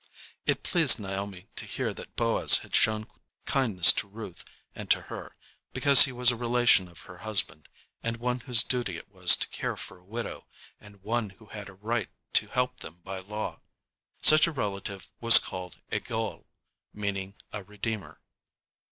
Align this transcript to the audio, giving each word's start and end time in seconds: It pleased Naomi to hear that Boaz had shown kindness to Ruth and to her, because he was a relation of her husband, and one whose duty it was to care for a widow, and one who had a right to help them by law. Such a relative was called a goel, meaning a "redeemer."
It 0.47 0.63
pleased 0.63 0.99
Naomi 0.99 1.45
to 1.55 1.65
hear 1.67 1.93
that 1.93 2.15
Boaz 2.15 2.57
had 2.65 2.73
shown 2.73 3.05
kindness 3.45 3.91
to 3.91 4.07
Ruth 4.07 4.43
and 4.73 4.89
to 4.89 5.01
her, 5.13 5.35
because 5.73 6.05
he 6.05 6.11
was 6.11 6.31
a 6.31 6.35
relation 6.35 6.87
of 6.87 7.01
her 7.01 7.19
husband, 7.19 7.69
and 8.01 8.17
one 8.17 8.39
whose 8.39 8.63
duty 8.63 8.97
it 8.97 9.09
was 9.13 9.35
to 9.37 9.47
care 9.49 9.77
for 9.77 9.99
a 9.99 10.03
widow, 10.03 10.47
and 10.79 11.03
one 11.03 11.29
who 11.29 11.45
had 11.49 11.69
a 11.69 11.73
right 11.73 12.09
to 12.33 12.47
help 12.47 12.79
them 12.79 13.01
by 13.03 13.19
law. 13.19 13.61
Such 14.23 14.47
a 14.47 14.51
relative 14.51 15.07
was 15.19 15.37
called 15.37 15.77
a 15.91 15.99
goel, 15.99 16.47
meaning 16.91 17.35
a 17.53 17.61
"redeemer." 17.63 18.21